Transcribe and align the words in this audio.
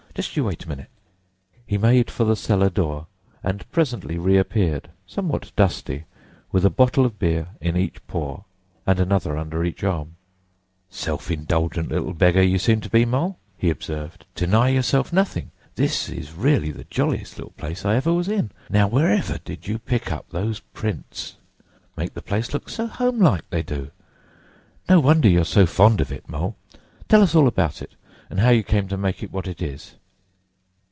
Just 0.13 0.35
you 0.35 0.43
wait 0.43 0.65
a 0.65 0.69
minute." 0.69 0.89
He 1.65 1.77
made 1.77 2.11
for 2.11 2.25
the 2.25 2.35
cellar 2.35 2.69
door, 2.69 3.07
and 3.41 3.67
presently 3.71 4.17
reappeared, 4.17 4.89
somewhat 5.07 5.53
dusty, 5.55 6.03
with 6.51 6.65
a 6.65 6.69
bottle 6.69 7.05
of 7.05 7.17
beer 7.17 7.47
in 7.61 7.77
each 7.77 8.05
paw 8.07 8.43
and 8.85 8.99
another 8.99 9.37
under 9.37 9.63
each 9.63 9.85
arm, 9.85 10.17
"Self 10.89 11.31
indulgent 11.31 12.17
beggar 12.17 12.43
you 12.43 12.59
seem 12.59 12.81
to 12.81 12.89
be, 12.89 13.05
Mole," 13.05 13.39
he 13.57 13.69
observed. 13.69 14.25
"Deny 14.35 14.67
yourself 14.69 15.13
nothing. 15.13 15.51
This 15.75 16.09
is 16.09 16.33
really 16.33 16.71
the 16.71 16.83
jolliest 16.89 17.37
little 17.37 17.53
place 17.53 17.85
I 17.85 17.95
ever 17.95 18.13
was 18.13 18.27
in. 18.27 18.51
Now, 18.69 18.89
wherever 18.89 19.37
did 19.37 19.65
you 19.65 19.79
pick 19.79 20.11
up 20.11 20.29
those 20.29 20.59
prints? 20.59 21.37
Make 21.95 22.15
the 22.15 22.21
place 22.21 22.53
look 22.53 22.67
so 22.69 22.85
home 22.87 23.19
like, 23.19 23.49
they 23.49 23.63
do. 23.63 23.91
No 24.89 24.99
wonder 24.99 25.29
you're 25.29 25.45
so 25.45 25.65
fond 25.65 26.01
of 26.01 26.11
it, 26.11 26.27
Mole. 26.27 26.57
Tell 27.07 27.23
us 27.23 27.33
all 27.33 27.47
about 27.47 27.81
it, 27.81 27.95
and 28.29 28.41
how 28.41 28.49
you 28.49 28.61
came 28.61 28.89
to 28.89 28.97
make 28.97 29.23
it 29.23 29.31
what 29.31 29.47
it 29.47 29.61
is." 29.61 29.95